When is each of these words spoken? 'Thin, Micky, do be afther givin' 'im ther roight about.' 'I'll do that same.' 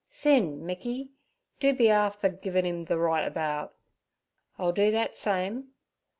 'Thin, 0.09 0.65
Micky, 0.65 1.11
do 1.59 1.75
be 1.75 1.87
afther 1.91 2.29
givin' 2.29 2.65
'im 2.65 2.87
ther 2.87 2.97
roight 2.97 3.27
about.' 3.27 3.75
'I'll 4.57 4.71
do 4.71 4.89
that 4.89 5.15
same.' 5.15 5.73